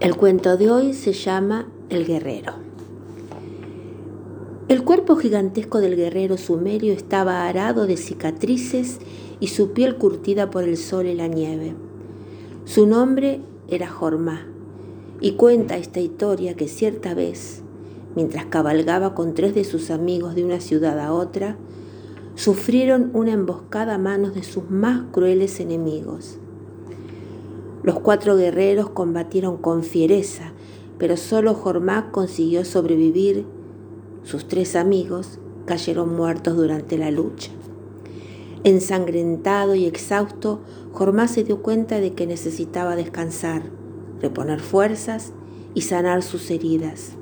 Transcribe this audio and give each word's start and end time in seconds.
El 0.00 0.16
cuento 0.16 0.56
de 0.56 0.70
hoy 0.70 0.94
se 0.94 1.12
llama 1.12 1.66
El 1.90 2.06
guerrero. 2.06 2.54
El 4.68 4.82
cuerpo 4.82 5.16
gigantesco 5.16 5.82
del 5.82 5.94
guerrero 5.94 6.38
sumerio 6.38 6.94
estaba 6.94 7.46
arado 7.46 7.86
de 7.86 7.98
cicatrices 7.98 8.98
y 9.40 9.48
su 9.48 9.72
piel 9.72 9.96
curtida 9.96 10.48
por 10.48 10.64
el 10.64 10.78
sol 10.78 11.04
y 11.04 11.14
la 11.14 11.26
nieve. 11.26 11.74
Su 12.64 12.86
nombre 12.86 13.42
era 13.68 13.88
Jormá, 13.88 14.46
y 15.20 15.32
cuenta 15.32 15.76
esta 15.76 16.00
historia 16.00 16.56
que 16.56 16.66
cierta 16.66 17.12
vez, 17.12 17.60
mientras 18.16 18.46
cabalgaba 18.46 19.14
con 19.14 19.34
tres 19.34 19.54
de 19.54 19.64
sus 19.64 19.90
amigos 19.90 20.34
de 20.34 20.44
una 20.44 20.60
ciudad 20.60 20.98
a 20.98 21.12
otra, 21.12 21.58
sufrieron 22.36 23.10
una 23.12 23.32
emboscada 23.32 23.96
a 23.96 23.98
manos 23.98 24.34
de 24.34 24.44
sus 24.44 24.70
más 24.70 25.02
crueles 25.12 25.60
enemigos. 25.60 26.38
Los 27.82 28.00
cuatro 28.00 28.36
guerreros 28.36 28.90
combatieron 28.90 29.56
con 29.56 29.82
fiereza, 29.82 30.52
pero 30.98 31.16
solo 31.16 31.54
Jormá 31.54 32.10
consiguió 32.12 32.64
sobrevivir. 32.64 33.46
Sus 34.22 34.46
tres 34.48 34.76
amigos 34.76 35.38
cayeron 35.64 36.14
muertos 36.14 36.56
durante 36.56 36.98
la 36.98 37.10
lucha. 37.10 37.50
Ensangrentado 38.64 39.74
y 39.74 39.86
exhausto, 39.86 40.60
Jormá 40.92 41.26
se 41.26 41.44
dio 41.44 41.62
cuenta 41.62 42.00
de 42.00 42.12
que 42.12 42.26
necesitaba 42.26 42.96
descansar, 42.96 43.62
reponer 44.20 44.60
fuerzas 44.60 45.32
y 45.74 45.80
sanar 45.80 46.22
sus 46.22 46.50
heridas. 46.50 47.12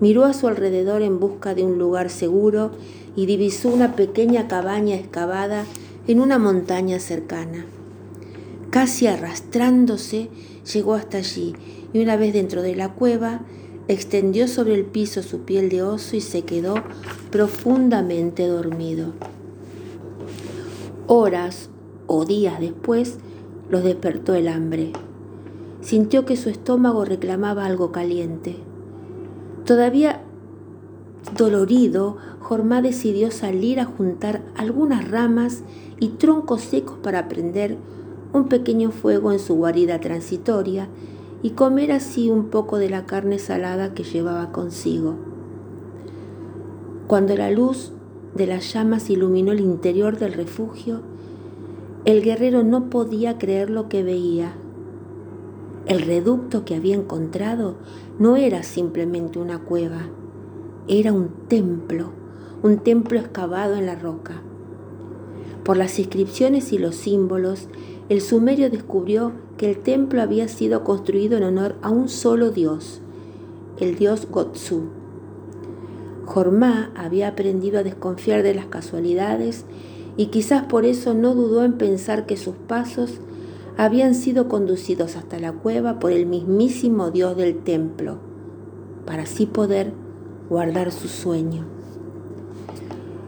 Miró 0.00 0.24
a 0.24 0.32
su 0.32 0.46
alrededor 0.46 1.02
en 1.02 1.18
busca 1.18 1.56
de 1.56 1.64
un 1.64 1.78
lugar 1.78 2.10
seguro 2.10 2.70
y 3.16 3.26
divisó 3.26 3.68
una 3.68 3.96
pequeña 3.96 4.46
cabaña 4.46 4.94
excavada 4.94 5.64
en 6.06 6.20
una 6.20 6.38
montaña 6.38 7.00
cercana. 7.00 7.66
Casi 8.70 9.08
arrastrándose, 9.08 10.30
llegó 10.72 10.94
hasta 10.94 11.18
allí 11.18 11.54
y 11.92 12.00
una 12.00 12.16
vez 12.16 12.32
dentro 12.32 12.62
de 12.62 12.76
la 12.76 12.94
cueva, 12.94 13.40
extendió 13.88 14.46
sobre 14.46 14.74
el 14.74 14.84
piso 14.84 15.24
su 15.24 15.40
piel 15.40 15.68
de 15.68 15.82
oso 15.82 16.14
y 16.14 16.20
se 16.20 16.42
quedó 16.42 16.74
profundamente 17.32 18.46
dormido. 18.46 19.12
Horas 21.08 21.68
o 22.06 22.24
días 22.24 22.60
después, 22.60 23.18
los 23.68 23.82
despertó 23.82 24.34
el 24.34 24.46
hambre. 24.46 24.92
Sintió 25.80 26.24
que 26.24 26.36
su 26.36 26.48
estómago 26.48 27.04
reclamaba 27.04 27.64
algo 27.64 27.90
caliente. 27.90 28.56
Todavía 29.64 30.22
dolorido, 31.36 32.16
Jormá 32.38 32.82
decidió 32.82 33.30
salir 33.30 33.80
a 33.80 33.84
juntar 33.84 34.42
algunas 34.56 35.08
ramas 35.08 35.62
y 35.98 36.10
troncos 36.10 36.62
secos 36.62 36.98
para 37.02 37.28
prender 37.28 37.76
un 38.32 38.48
pequeño 38.48 38.90
fuego 38.90 39.32
en 39.32 39.38
su 39.38 39.54
guarida 39.54 40.00
transitoria 40.00 40.88
y 41.42 41.50
comer 41.50 41.92
así 41.92 42.30
un 42.30 42.46
poco 42.46 42.78
de 42.78 42.90
la 42.90 43.06
carne 43.06 43.38
salada 43.38 43.94
que 43.94 44.04
llevaba 44.04 44.52
consigo. 44.52 45.14
Cuando 47.06 47.36
la 47.36 47.50
luz 47.50 47.92
de 48.34 48.46
las 48.46 48.72
llamas 48.72 49.10
iluminó 49.10 49.52
el 49.52 49.60
interior 49.60 50.18
del 50.18 50.32
refugio, 50.32 51.00
el 52.04 52.22
guerrero 52.22 52.62
no 52.62 52.88
podía 52.88 53.36
creer 53.36 53.68
lo 53.68 53.88
que 53.88 54.02
veía. 54.02 54.52
El 55.86 56.02
reducto 56.02 56.64
que 56.64 56.76
había 56.76 56.94
encontrado 56.94 57.76
no 58.18 58.36
era 58.36 58.62
simplemente 58.62 59.38
una 59.38 59.58
cueva, 59.58 60.08
era 60.88 61.12
un 61.12 61.30
templo, 61.48 62.10
un 62.62 62.78
templo 62.78 63.18
excavado 63.18 63.74
en 63.74 63.86
la 63.86 63.96
roca. 63.96 64.42
Por 65.64 65.76
las 65.76 65.98
inscripciones 65.98 66.72
y 66.72 66.78
los 66.78 66.94
símbolos, 66.94 67.68
el 68.10 68.20
sumerio 68.20 68.70
descubrió 68.70 69.30
que 69.56 69.70
el 69.70 69.78
templo 69.78 70.20
había 70.20 70.48
sido 70.48 70.82
construido 70.82 71.38
en 71.38 71.44
honor 71.44 71.76
a 71.80 71.90
un 71.90 72.08
solo 72.08 72.50
dios, 72.50 73.00
el 73.78 73.94
dios 73.94 74.26
Gotsu. 74.28 74.88
Jormá 76.26 76.90
había 76.96 77.28
aprendido 77.28 77.78
a 77.78 77.82
desconfiar 77.84 78.42
de 78.42 78.52
las 78.52 78.66
casualidades 78.66 79.64
y 80.16 80.26
quizás 80.26 80.64
por 80.64 80.86
eso 80.86 81.14
no 81.14 81.36
dudó 81.36 81.64
en 81.64 81.74
pensar 81.74 82.26
que 82.26 82.36
sus 82.36 82.56
pasos 82.56 83.20
habían 83.76 84.16
sido 84.16 84.48
conducidos 84.48 85.14
hasta 85.14 85.38
la 85.38 85.52
cueva 85.52 86.00
por 86.00 86.10
el 86.10 86.26
mismísimo 86.26 87.12
dios 87.12 87.36
del 87.36 87.62
templo, 87.62 88.18
para 89.06 89.22
así 89.22 89.46
poder 89.46 89.92
guardar 90.48 90.90
su 90.90 91.06
sueño. 91.06 91.64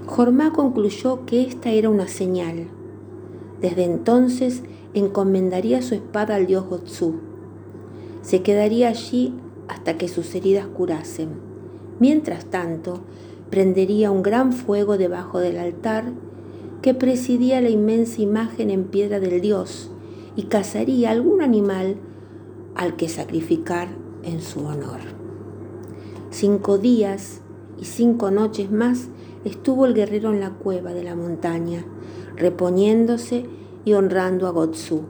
Jormá 0.07 0.53
concluyó 0.53 1.25
que 1.25 1.43
esta 1.43 1.71
era 1.71 1.89
una 1.89 2.09
señal. 2.09 2.67
Desde 3.63 3.85
entonces 3.85 4.63
encomendaría 4.93 5.81
su 5.81 5.95
espada 5.95 6.35
al 6.35 6.47
dios 6.47 6.67
Gotsu. 6.69 7.15
Se 8.21 8.43
quedaría 8.43 8.89
allí 8.89 9.35
hasta 9.69 9.97
que 9.97 10.09
sus 10.09 10.35
heridas 10.35 10.67
curasen. 10.67 11.31
Mientras 11.99 12.47
tanto, 12.47 13.01
prendería 13.51 14.11
un 14.11 14.23
gran 14.23 14.53
fuego 14.53 14.99
debajo 14.99 15.39
del 15.39 15.59
altar 15.59 16.13
que 16.83 16.95
presidía 16.95 17.61
la 17.61 17.71
inmensa 17.71 18.21
imagen 18.21 18.71
en 18.71 18.85
piedra 18.85 19.21
del 19.21 19.41
dios 19.41 19.91
y 20.35 20.45
cazaría 20.45 21.11
algún 21.11 21.43
animal 21.43 21.97
al 22.75 22.97
que 22.97 23.09
sacrificar 23.09 23.89
en 24.25 24.41
su 24.41 24.65
honor. 24.65 25.01
Cinco 26.31 26.79
días 26.79 27.41
y 27.81 27.85
cinco 27.85 28.31
noches 28.31 28.71
más 28.71 29.09
estuvo 29.45 29.87
el 29.87 29.95
guerrero 29.95 30.33
en 30.33 30.41
la 30.41 30.51
cueva 30.51 30.93
de 30.93 31.05
la 31.05 31.15
montaña, 31.15 31.85
reponiéndose 32.37 33.47
y 33.85 33.93
honrando 33.95 34.47
a 34.47 34.51
Gotsu. 34.51 35.03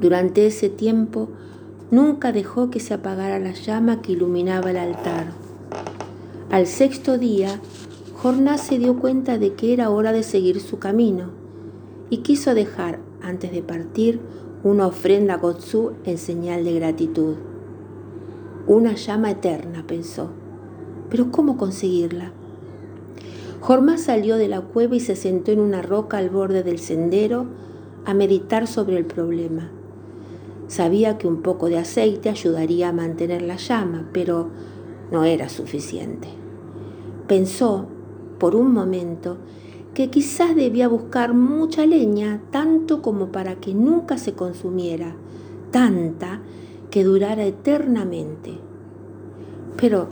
Durante 0.00 0.46
ese 0.46 0.68
tiempo 0.68 1.28
nunca 1.90 2.32
dejó 2.32 2.70
que 2.70 2.80
se 2.80 2.94
apagara 2.94 3.38
la 3.38 3.52
llama 3.52 4.02
que 4.02 4.12
iluminaba 4.12 4.70
el 4.70 4.76
altar. 4.76 5.32
Al 6.50 6.66
sexto 6.66 7.18
día, 7.18 7.60
Jorná 8.16 8.58
se 8.58 8.78
dio 8.78 8.98
cuenta 8.98 9.38
de 9.38 9.54
que 9.54 9.72
era 9.72 9.90
hora 9.90 10.12
de 10.12 10.22
seguir 10.22 10.60
su 10.60 10.78
camino 10.78 11.30
y 12.10 12.18
quiso 12.18 12.54
dejar, 12.54 12.98
antes 13.22 13.52
de 13.52 13.62
partir, 13.62 14.20
una 14.62 14.86
ofrenda 14.86 15.34
a 15.34 15.36
Gotsu 15.38 15.92
en 16.04 16.18
señal 16.18 16.64
de 16.64 16.74
gratitud. 16.74 17.34
Una 18.66 18.94
llama 18.94 19.30
eterna, 19.30 19.84
pensó. 19.86 20.30
Pero 21.10 21.30
¿cómo 21.30 21.56
conseguirla? 21.56 22.32
Jormá 23.64 23.96
salió 23.96 24.36
de 24.36 24.46
la 24.46 24.60
cueva 24.60 24.96
y 24.96 25.00
se 25.00 25.16
sentó 25.16 25.50
en 25.50 25.58
una 25.58 25.80
roca 25.80 26.18
al 26.18 26.28
borde 26.28 26.62
del 26.62 26.78
sendero 26.78 27.46
a 28.04 28.12
meditar 28.12 28.66
sobre 28.66 28.98
el 28.98 29.06
problema. 29.06 29.70
Sabía 30.68 31.16
que 31.16 31.26
un 31.26 31.40
poco 31.40 31.70
de 31.70 31.78
aceite 31.78 32.28
ayudaría 32.28 32.90
a 32.90 32.92
mantener 32.92 33.40
la 33.40 33.56
llama, 33.56 34.10
pero 34.12 34.50
no 35.10 35.24
era 35.24 35.48
suficiente. 35.48 36.28
Pensó, 37.26 37.86
por 38.38 38.54
un 38.54 38.70
momento, 38.70 39.38
que 39.94 40.10
quizás 40.10 40.54
debía 40.54 40.86
buscar 40.86 41.32
mucha 41.32 41.86
leña, 41.86 42.42
tanto 42.50 43.00
como 43.00 43.32
para 43.32 43.54
que 43.54 43.72
nunca 43.72 44.18
se 44.18 44.34
consumiera, 44.34 45.16
tanta 45.70 46.42
que 46.90 47.02
durara 47.02 47.46
eternamente. 47.46 48.58
Pero 49.78 50.08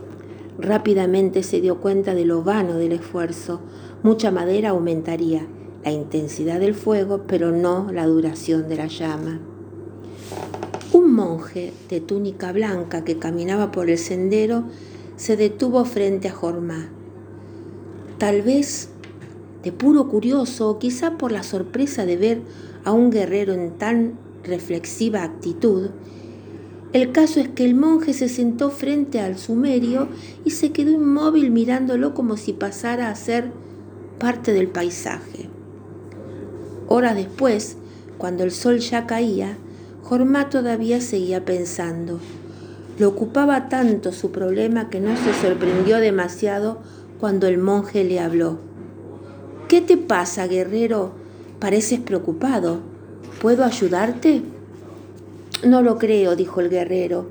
Rápidamente 0.59 1.43
se 1.43 1.61
dio 1.61 1.81
cuenta 1.81 2.15
de 2.15 2.25
lo 2.25 2.43
vano 2.43 2.77
del 2.77 2.93
esfuerzo. 2.93 3.61
Mucha 4.03 4.31
madera 4.31 4.71
aumentaría 4.71 5.47
la 5.85 5.91
intensidad 5.91 6.61
del 6.61 6.75
fuego, 6.75 7.23
pero 7.27 7.51
no 7.51 7.91
la 7.91 8.07
duración 8.07 8.69
de 8.69 8.77
la 8.77 8.87
llama. 8.87 9.41
Un 10.93 11.15
monje 11.15 11.73
de 11.89 12.01
túnica 12.01 12.53
blanca 12.53 13.03
que 13.03 13.19
caminaba 13.19 13.73
por 13.73 13.89
el 13.89 13.99
sendero 13.99 14.65
se 15.17 15.37
detuvo 15.37 15.85
frente 15.85 16.29
a 16.29 16.33
Jormá. 16.33 16.91
Tal 18.19 18.43
vez 18.43 18.91
de 19.63 19.73
puro 19.73 20.09
curioso 20.09 20.69
o 20.69 20.79
quizá 20.79 21.17
por 21.17 21.33
la 21.33 21.43
sorpresa 21.43 22.05
de 22.05 22.17
ver 22.17 22.43
a 22.84 22.93
un 22.93 23.11
guerrero 23.11 23.53
en 23.53 23.79
tan 23.79 24.19
reflexiva 24.45 25.23
actitud, 25.23 25.91
el 26.92 27.12
caso 27.12 27.41
es 27.41 27.48
que 27.48 27.65
el 27.65 27.74
monje 27.74 28.12
se 28.12 28.28
sentó 28.28 28.71
frente 28.71 29.21
al 29.21 29.39
sumerio 29.39 30.09
y 30.44 30.50
se 30.50 30.72
quedó 30.72 30.91
inmóvil 30.91 31.50
mirándolo 31.50 32.12
como 32.12 32.36
si 32.36 32.53
pasara 32.53 33.09
a 33.09 33.15
ser 33.15 33.50
parte 34.18 34.53
del 34.53 34.68
paisaje. 34.68 35.48
Horas 36.89 37.16
después, 37.16 37.77
cuando 38.18 38.44
el 38.44 38.50
sol 38.50 38.78
ya 38.78 39.06
caía, 39.06 39.56
Jormá 40.03 40.50
todavía 40.50 41.00
seguía 41.00 41.44
pensando. 41.44 42.21
Lo 42.98 43.09
ocupaba 43.09 43.71
tanto 43.71 44.12
su 44.12 44.30
problema 44.30 44.91
que 44.91 45.00
no 45.00 45.16
se 45.16 45.33
sorprendió 45.33 45.98
demasiado 45.98 46.83
cuando 47.18 47.47
el 47.47 47.56
monje 47.56 48.04
le 48.04 48.21
habló. 48.21 48.59
¿Qué 49.68 49.80
te 49.80 49.97
pasa, 49.97 50.47
guerrero? 50.47 51.12
Pareces 51.59 52.00
preocupado. 52.00 52.80
¿Puedo 53.41 53.65
ayudarte? 53.65 54.42
No 55.64 55.80
lo 55.80 55.97
creo, 55.98 56.34
dijo 56.34 56.60
el 56.60 56.70
guerrero. 56.70 57.26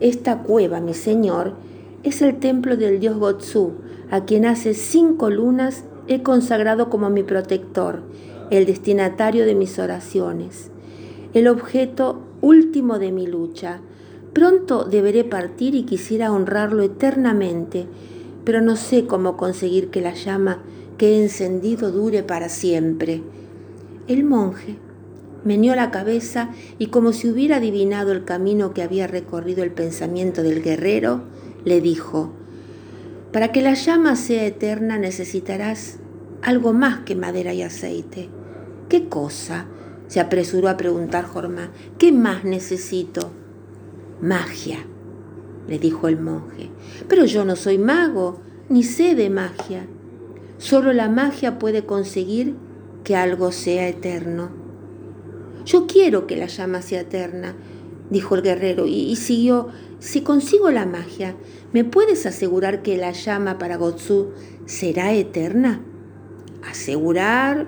Esta 0.00 0.38
cueva, 0.42 0.80
mi 0.80 0.94
señor, 0.94 1.54
es 2.04 2.22
el 2.22 2.38
templo 2.38 2.76
del 2.76 3.00
dios 3.00 3.16
Gotsu, 3.16 3.72
a 4.10 4.24
quien 4.24 4.46
hace 4.46 4.74
cinco 4.74 5.30
lunas 5.30 5.84
he 6.06 6.22
consagrado 6.22 6.90
como 6.90 7.10
mi 7.10 7.22
protector, 7.22 8.02
el 8.50 8.66
destinatario 8.66 9.46
de 9.46 9.54
mis 9.54 9.78
oraciones, 9.78 10.70
el 11.34 11.48
objeto 11.48 12.20
último 12.40 12.98
de 12.98 13.10
mi 13.12 13.26
lucha. 13.26 13.80
Pronto 14.32 14.84
deberé 14.84 15.24
partir 15.24 15.74
y 15.74 15.82
quisiera 15.82 16.32
honrarlo 16.32 16.82
eternamente, 16.82 17.86
pero 18.44 18.60
no 18.60 18.76
sé 18.76 19.06
cómo 19.06 19.36
conseguir 19.36 19.90
que 19.90 20.00
la 20.00 20.14
llama 20.14 20.62
que 20.98 21.14
he 21.16 21.22
encendido 21.22 21.90
dure 21.90 22.22
para 22.22 22.48
siempre. 22.48 23.22
El 24.08 24.24
monje 24.24 24.76
meneó 25.44 25.74
la 25.74 25.90
cabeza 25.90 26.50
y 26.78 26.86
como 26.86 27.12
si 27.12 27.28
hubiera 27.28 27.56
adivinado 27.56 28.12
el 28.12 28.24
camino 28.24 28.72
que 28.74 28.82
había 28.82 29.06
recorrido 29.06 29.62
el 29.62 29.72
pensamiento 29.72 30.42
del 30.42 30.62
guerrero, 30.62 31.22
le 31.64 31.80
dijo, 31.80 32.32
para 33.32 33.52
que 33.52 33.62
la 33.62 33.74
llama 33.74 34.16
sea 34.16 34.44
eterna 34.44 34.98
necesitarás 34.98 35.98
algo 36.42 36.72
más 36.72 37.00
que 37.00 37.16
madera 37.16 37.54
y 37.54 37.62
aceite. 37.62 38.28
¿Qué 38.88 39.08
cosa? 39.08 39.66
se 40.12 40.20
apresuró 40.20 40.68
a 40.68 40.76
preguntar 40.76 41.24
Jormá. 41.24 41.70
¿Qué 41.96 42.12
más 42.12 42.44
necesito? 42.44 43.30
Magia, 44.20 44.84
le 45.66 45.78
dijo 45.78 46.06
el 46.06 46.20
monje. 46.20 46.68
Pero 47.08 47.24
yo 47.24 47.46
no 47.46 47.56
soy 47.56 47.78
mago, 47.78 48.42
ni 48.68 48.82
sé 48.82 49.14
de 49.14 49.30
magia. 49.30 49.86
Solo 50.58 50.92
la 50.92 51.08
magia 51.08 51.58
puede 51.58 51.86
conseguir 51.86 52.56
que 53.04 53.16
algo 53.16 53.52
sea 53.52 53.88
eterno. 53.88 54.50
Yo 55.64 55.86
quiero 55.86 56.26
que 56.26 56.36
la 56.36 56.46
llama 56.46 56.82
sea 56.82 57.02
eterna, 57.02 57.54
dijo 58.10 58.34
el 58.34 58.42
guerrero, 58.42 58.86
y, 58.86 59.14
siguió, 59.16 59.68
si 60.00 60.22
consigo 60.22 60.70
la 60.70 60.86
magia, 60.86 61.36
¿me 61.72 61.84
puedes 61.84 62.26
asegurar 62.26 62.82
que 62.82 62.96
la 62.96 63.12
llama 63.12 63.58
para 63.58 63.76
Gotsu 63.76 64.30
será 64.66 65.12
eterna? 65.12 65.80
¿Asegurar? 66.68 67.66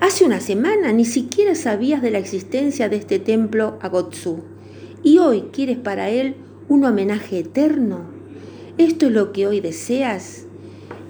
Hace 0.00 0.24
una 0.24 0.40
semana 0.40 0.92
ni 0.92 1.04
siquiera 1.04 1.54
sabías 1.54 2.00
de 2.00 2.10
la 2.10 2.18
existencia 2.18 2.88
de 2.88 2.96
este 2.96 3.18
templo 3.18 3.78
a 3.82 3.88
Gotsu, 3.88 4.42
y 5.02 5.18
hoy 5.18 5.48
quieres 5.52 5.78
para 5.78 6.08
él 6.08 6.36
un 6.68 6.84
homenaje 6.84 7.40
eterno. 7.40 8.06
¿Esto 8.78 9.06
es 9.06 9.12
lo 9.12 9.32
que 9.32 9.46
hoy 9.46 9.60
deseas? 9.60 10.46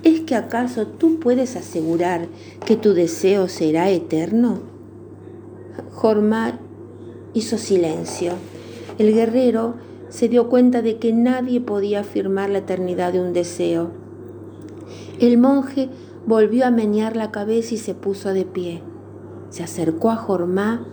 ¿Es 0.02 0.20
que 0.20 0.34
acaso 0.34 0.88
tú 0.88 1.20
puedes 1.20 1.54
asegurar 1.54 2.26
que 2.66 2.74
tu 2.74 2.94
deseo 2.94 3.48
será 3.48 3.88
eterno? 3.90 4.71
Jorma 6.02 6.58
hizo 7.32 7.58
silencio. 7.58 8.32
El 8.98 9.14
guerrero 9.14 9.74
se 10.08 10.28
dio 10.28 10.48
cuenta 10.48 10.82
de 10.82 10.98
que 10.98 11.12
nadie 11.12 11.60
podía 11.60 12.00
afirmar 12.00 12.50
la 12.50 12.58
eternidad 12.58 13.12
de 13.12 13.20
un 13.20 13.32
deseo. 13.32 13.92
El 15.20 15.38
monje 15.38 15.90
volvió 16.26 16.66
a 16.66 16.72
menear 16.72 17.14
la 17.14 17.30
cabeza 17.30 17.76
y 17.76 17.78
se 17.78 17.94
puso 17.94 18.30
de 18.30 18.44
pie. 18.44 18.82
Se 19.50 19.62
acercó 19.62 20.10
a 20.10 20.16
Jormá 20.16 20.84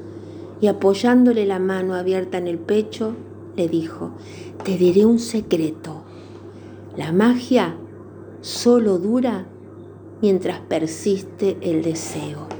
y 0.61 0.67
apoyándole 0.67 1.47
la 1.47 1.57
mano 1.57 1.95
abierta 1.95 2.37
en 2.37 2.45
el 2.45 2.59
pecho, 2.59 3.15
le 3.55 3.67
dijo, 3.67 4.11
te 4.63 4.77
diré 4.77 5.07
un 5.07 5.17
secreto. 5.17 6.03
La 6.95 7.11
magia 7.11 7.77
solo 8.41 8.99
dura 8.99 9.47
mientras 10.21 10.59
persiste 10.59 11.57
el 11.61 11.81
deseo. 11.81 12.58